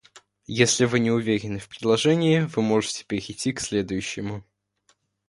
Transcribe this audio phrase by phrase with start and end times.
[0.47, 4.43] Если вы не уверены в предложении, вы можете перейти к следующему.